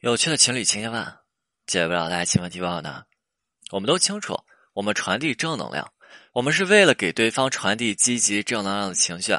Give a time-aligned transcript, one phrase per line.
[0.00, 1.18] 有趣的情侣千千万，
[1.66, 3.04] 解不了大家情问题问的。
[3.70, 4.34] 我们都清楚，
[4.72, 5.92] 我们传递正能量，
[6.32, 9.36] 我们是为了给对方传递积极正能量的情绪。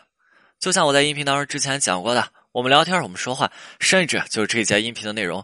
[0.60, 5.44] 就像我在音频当中之前讲过的，我们聊天，我们说话，甚至就是这节音频的内容，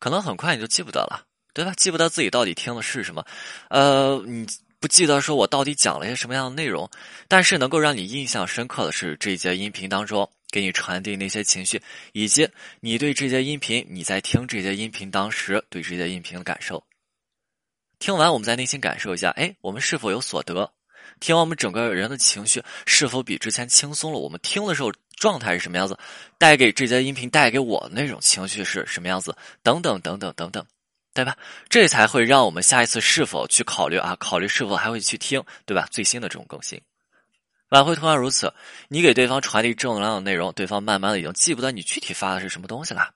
[0.00, 1.22] 可能很快你就记不得了，
[1.54, 1.72] 对吧？
[1.76, 3.24] 记不得自己到底听的是什么，
[3.70, 4.44] 呃，你
[4.80, 6.90] 不记得说我到底讲了些什么样的内容，
[7.28, 10.28] 但是能够让你印象深刻的是这节音频当中。
[10.56, 11.82] 给你传递那些情绪，
[12.14, 12.48] 以及
[12.80, 16.82] 你对这些音频，你在听这些音频当时对这些音频的感受。
[17.98, 20.72] 听完，我们在内心感受一下，哎，我们是否有所得？
[21.20, 24.18] 听完，我们整个人的情绪是否比之前轻松了？
[24.18, 25.98] 我们听的时候状态是什么样子？
[26.38, 29.36] 带给这些音频带给我那种情绪是什么样子？
[29.62, 30.66] 等等等等等等，
[31.12, 31.36] 对吧？
[31.68, 34.16] 这才会让我们下一次是否去考虑啊？
[34.18, 35.86] 考虑是否还会去听，对吧？
[35.90, 36.80] 最新的这种更新。
[37.70, 38.52] 晚会同样如此，
[38.88, 43.12] 你给对方传递正能量的内容，对方慢慢的已经记不得你具体发的是什么东西了。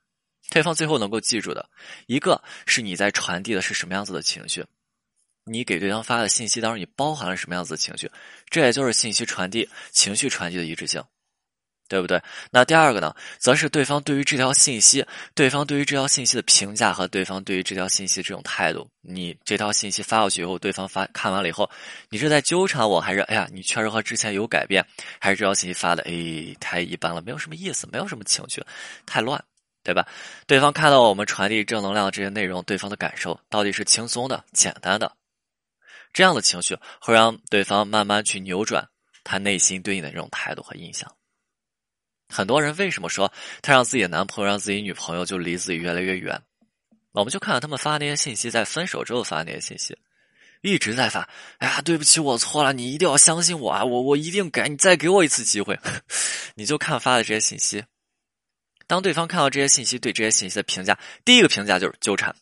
[0.50, 1.70] 对方最后能够记住的
[2.06, 4.66] 一个是你在传递的是什么样子的情绪，
[5.44, 8.10] 你给对方发的信息当中你包含了什么样子的情绪，
[8.48, 11.00] 这也就是信息传递、情绪传递的一致性。
[11.90, 12.22] 对不对？
[12.52, 18.88] 那第二个呢，则是对方对于这条信息，对方对于这条信息的评价和对方对于这条信息这种态度。
[19.02, 21.68] 你这条信息发过去以后，对方发看完了以后，
[22.08, 24.86] 你是在纠缠我还是哎呀，你确实和之前有改变，
[25.18, 28.62] 还是这条信息发的哎太一般了，没有什么意思，没有什么情绪，
[29.04, 29.42] 太乱，
[29.82, 30.06] 对吧？
[30.46, 35.10] 对方看到我们传递正能量这些内容，对方的感受到底是轻松的、简单的，
[36.12, 38.86] 这样的情绪会让对方慢慢去扭转
[39.24, 41.10] 他内心对你的这种态度和印象。
[42.30, 46.40] 很多人为什么说他让自己的男朋友、让自己女朋友就离自己越来越远？
[47.12, 49.98] 我们就看看他们发那些信息，在分手之后发那些信息，
[50.62, 51.28] 一直在发。
[51.58, 53.84] 哎呀，对不起，我错了，你一定要相信我啊！
[53.84, 55.76] 我我一定改，你再给我一次机会。
[56.54, 57.84] 你就看发的这些信息，
[58.86, 62.34] 当对方看到这些信息，对这些信息的评价，第一个评价就是纠缠。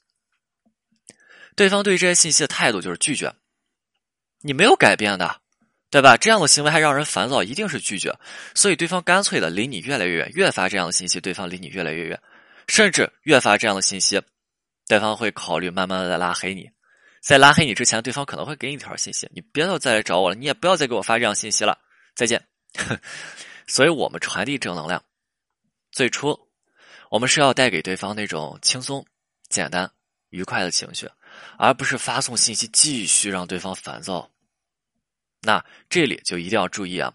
[1.56, 3.34] 对方对这些信息的态度就是拒绝，
[4.42, 5.40] 你没有改变的。
[5.90, 6.16] 对吧？
[6.16, 8.14] 这样的行为还让人烦躁，一定是拒绝。
[8.54, 12.20] 所以对方干脆的离你越来越远，越发这样的信息，对方离你越来越远，
[12.66, 14.20] 甚至越发这样的信息，
[14.86, 16.68] 对方会考虑慢慢的在拉黑你。
[17.22, 21.76] 在拉黑你之前，对方可能会给你一条信息：你别要再来找我了，你也不要再给我发这样信息了，
[22.14, 22.42] 再见。
[23.66, 25.02] 所以我们传递正能量，
[25.90, 26.38] 最初
[27.10, 29.04] 我们是要带给对方那种轻松、
[29.48, 29.90] 简单、
[30.30, 31.08] 愉快的情绪，
[31.58, 34.30] 而不是发送信息继续让对方烦躁。
[35.42, 37.12] 那这里就一定要注意啊！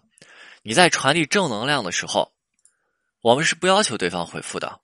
[0.62, 2.32] 你在传递正能量的时候，
[3.20, 4.80] 我们是不要求对方回复的。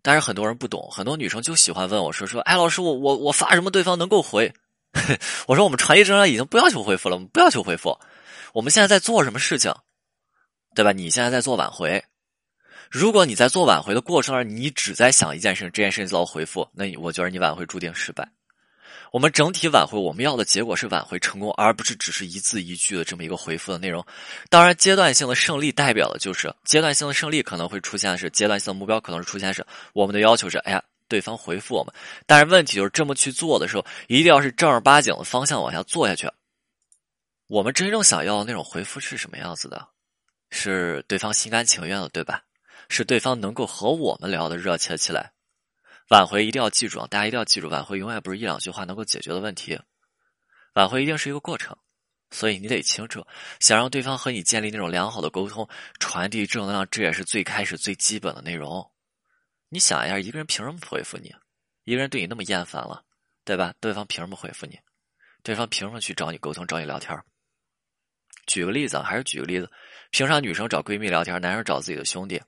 [0.00, 4.52] 但是很多人不懂，很多女生就喜欢问我说：“说哎，老师，我我我发什么对方能够回？”
[5.46, 7.98] 我说：“我们传递正能量已经不要求回复了，我们不要求回复。
[8.52, 9.72] 我们现在在做什么事情，
[10.74, 10.92] 对吧？
[10.92, 12.04] 你现在在做挽回。
[12.90, 18.28] 如果你在做挽回的过程中，你只在想一件事，这件事情遭回复，那我觉得你挽回注定失败。”
[19.10, 24.04] 我们整体挽回，我们要的结果是挽回成功，而不是只是一字一句的这么一个回复的内容。
[24.48, 31.92] 当然，阶段性的胜利代表的就是阶段性的胜利可能会出现的是阶段性的目标，可能是出现是我们的要求是，哎呀，对方回复我们。
[32.26, 36.30] 但是问题就是这么去做的时候，一定要是正儿八经的方向往下做下去。
[37.48, 39.88] 我们真正想要的那种回复是什么样子的？
[40.54, 42.42] 是对方心甘情愿的，对吧？
[42.90, 45.31] 是对方能够和我们聊的热切起来。
[46.12, 47.06] 挽回一定要记住啊！
[47.06, 49.80] 大家一定要记住，挽回永远不是一两句话能够解决的问题，
[50.74, 51.74] 挽回一定是一个过程，
[52.30, 53.26] 所以你得清楚，
[53.60, 55.66] 想让对方和你建立那种良好的沟通，
[55.98, 58.86] 传递正能量，这也是最开始最基本的内容。
[59.70, 61.34] 你想一下，一个人凭什么回复你？
[61.84, 63.02] 一个人对你那么厌烦了，
[63.42, 63.72] 对吧？
[63.80, 64.78] 对方凭什么回复你？
[65.42, 67.18] 对方凭什么去找你沟通、找你聊天？
[68.46, 69.70] 举个例子啊，还是举个例子，
[70.10, 72.38] 平常女生找闺蜜聊天，男生找自己的兄弟。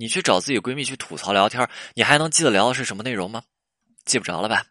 [0.00, 3.42] 你去找自己闺蜜去吐槽聊天，你还能记得聊的是什么内容吗？
[4.04, 4.64] 记不着了吧？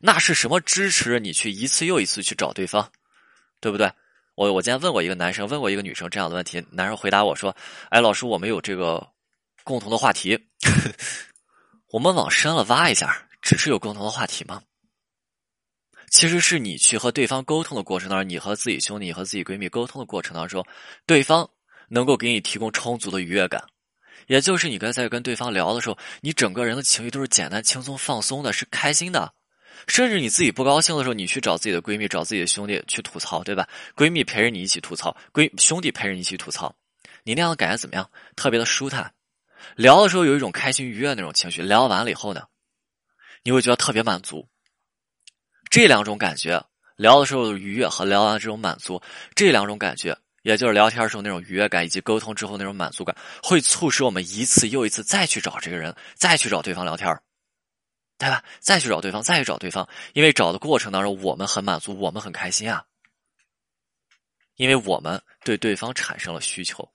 [0.00, 2.92] 那是什么支持你去一次又一次去找对方，
[3.58, 3.90] 对不对？
[4.34, 7.56] 我我今天问过一个男生，问过一个女生这样的问题，男生回答我说
[7.88, 9.08] ：“哎，老师，我们有这个
[9.64, 10.38] 共同的话题，
[11.88, 14.62] 我们往深了挖一下，只是有共同的话题吗？
[16.10, 20.62] 其实是你去和对方沟通的过程当中，你和自己兄弟、和自己闺蜜沟通的过程当中，
[21.06, 21.48] 对方
[21.88, 23.64] 能够给你提供充足的愉悦感。”
[24.26, 29.32] 也就是你跟在跟对方聊的时候，你整个人的情绪都是简单、轻松、放松的，是开心的。
[29.86, 33.68] 甚至你自己不高兴的时候，你去找自己的闺蜜、找自己的兄弟去吐槽，对吧？
[33.94, 36.74] 闺蜜陪着你一起吐槽，闺兄弟陪着你一起吐槽，
[37.22, 38.10] 你那样的感觉怎么样？
[38.34, 39.12] 特别的舒坦。
[39.76, 42.42] 聊的时候有一种开心愉悦那种情绪，聊完了以后呢，
[43.42, 44.48] 你会觉得特别满足。
[45.70, 46.64] 这两种感觉，
[46.96, 49.00] 聊的时候的愉悦和聊完这种满足，
[49.34, 50.16] 这两种感觉。
[50.46, 57.20] 也就是聊天时候那种愉悦感，以及沟通之后那种满足感，会促使我们一次又一次再去找这个人，再去找对方聊天
[58.16, 58.44] 对吧？
[58.60, 62.84] 再去找对方，再去找对方，因为找的过程当中，我们很满足，我们很开心啊。
[64.54, 66.88] 因为我们对对方产生了需求，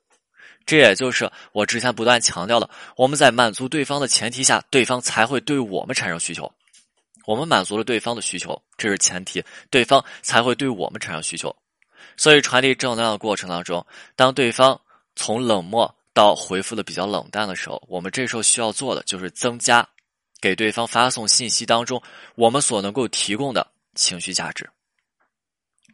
[0.65, 6.50] 这也就是我之前不断强调的：我们在满足对方的前提下，对方才会对我们产生需求。
[7.27, 11.54] 我们满足了对方的需求，这是前提，对方才会对我们产生需求。
[12.17, 13.85] 所以，传递正能量的过程当中，
[14.15, 14.79] 当对方
[15.15, 19.87] 从冷漠到回复的比较冷淡的时候，我们这时候需要做的就是增加
[20.39, 22.01] 给对方发送信息当中
[22.35, 23.65] 我们所能够提供的
[23.95, 24.69] 情绪价值。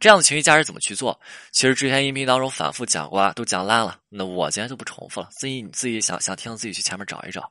[0.00, 1.18] 这样的情绪价值怎么去做？
[1.50, 3.98] 其实之前音频当中反复讲过啊，都讲烂了。
[4.08, 7.50] 那我今天就不重复了，自己你自己想想听，自己去前面找一找。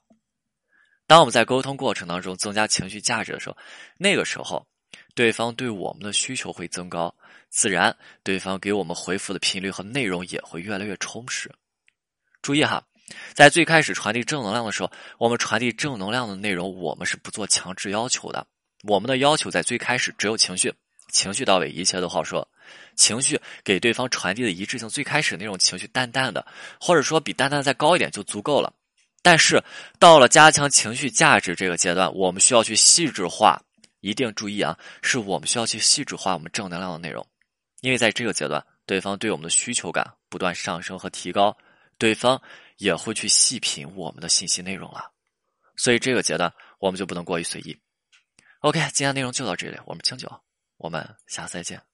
[1.06, 3.58] 当我们在沟通过程当中增加情绪价值的时候，
[3.98, 4.66] 那个时候
[5.16, 7.14] 对方对我们的需求会增高，
[7.50, 11.52] 自然对方给我们回复的频率和内容也会越来越充实。
[12.42, 12.84] 注意哈，
[13.34, 18.46] 在最开始传递正能量的时候，我们传递正能量的内容，我们是不做强制要求的。
[18.84, 20.74] 我们的要求在最开始只有情绪。
[21.12, 22.48] 情绪到位，一切都好说。
[22.96, 26.46] 情绪给对方传递的一致性，最开始那种情绪淡淡的，
[26.80, 28.74] 或者说比淡淡再高一点就足够了。
[29.22, 29.64] 但是
[30.00, 33.62] 到了加强情绪价值这个阶段，我们需要去细致化，
[34.08, 37.28] 一定注意啊，是我们需要去细致化我们正能量的内容，
[37.82, 41.58] 因为在这个阶段，对方对我们的需求感不断上升和提高，
[41.98, 42.42] 对方
[42.78, 45.12] 也会去细品我们的信息内容了。
[45.76, 47.78] 所以这个阶段我们就不能过于随意。
[48.62, 50.32] OK，今天内容就到这里，我们清酒。
[50.78, 51.87] 我们下次再见。